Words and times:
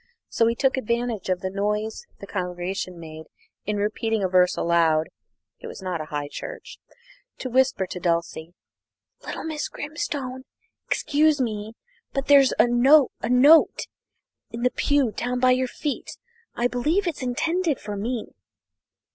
So 0.29 0.47
he 0.47 0.55
took 0.55 0.77
advantage 0.77 1.29
of 1.29 1.41
the 1.41 1.51
noise 1.51 2.07
the 2.19 2.25
congregation 2.25 2.99
made 2.99 3.25
in 3.67 3.77
repeating 3.77 4.23
a 4.23 4.27
verse 4.27 4.57
aloud 4.57 5.09
(it 5.59 5.67
was 5.67 5.79
not 5.79 6.01
a 6.01 6.05
high 6.05 6.27
church) 6.27 6.79
to 7.37 7.51
whisper 7.51 7.85
to 7.85 7.99
Dulcie: 7.99 8.55
"Little 9.23 9.43
Miss 9.43 9.69
Grimstone, 9.69 10.45
excuse 10.87 11.39
me, 11.39 11.73
but 12.13 12.25
there's 12.25 12.51
a 12.57 12.63
a 12.65 13.21
note 13.29 13.85
in 14.49 14.63
the 14.63 14.71
pew 14.71 15.11
down 15.11 15.39
by 15.39 15.51
your 15.51 15.67
feet. 15.67 16.17
I 16.55 16.67
believe 16.67 17.05
it's 17.05 17.21
intended 17.21 17.79
for 17.79 17.95
me." 17.95 18.29